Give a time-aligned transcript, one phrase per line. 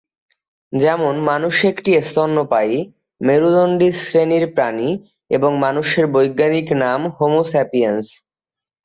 [0.73, 2.75] যেমন মানুষ একটি স্তন্যপায়ী,
[3.21, 4.89] মেরুদণ্ডী শ্রেণীর প্রাণী
[5.31, 8.05] এবং মানুষের বৈজ্ঞানিক নাম "হোমো স্যাপিয়েন্স"।